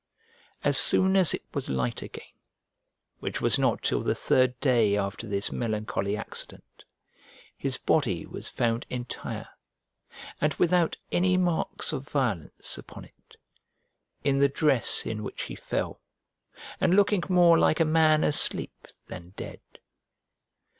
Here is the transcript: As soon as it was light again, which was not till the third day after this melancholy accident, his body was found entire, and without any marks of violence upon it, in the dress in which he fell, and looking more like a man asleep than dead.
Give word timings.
As 0.63 0.79
soon 0.79 1.15
as 1.15 1.31
it 1.35 1.43
was 1.53 1.69
light 1.69 2.01
again, 2.01 2.33
which 3.19 3.39
was 3.39 3.59
not 3.59 3.83
till 3.83 4.01
the 4.01 4.15
third 4.15 4.59
day 4.59 4.97
after 4.97 5.27
this 5.27 5.51
melancholy 5.51 6.17
accident, 6.17 6.85
his 7.55 7.77
body 7.77 8.25
was 8.25 8.49
found 8.49 8.87
entire, 8.89 9.49
and 10.41 10.55
without 10.55 10.97
any 11.11 11.37
marks 11.37 11.93
of 11.93 12.09
violence 12.09 12.79
upon 12.79 13.05
it, 13.05 13.35
in 14.23 14.39
the 14.39 14.49
dress 14.49 15.05
in 15.05 15.21
which 15.21 15.43
he 15.43 15.53
fell, 15.55 16.01
and 16.79 16.95
looking 16.95 17.21
more 17.29 17.59
like 17.59 17.79
a 17.79 17.85
man 17.85 18.23
asleep 18.23 18.87
than 19.05 19.35
dead. 19.37 19.61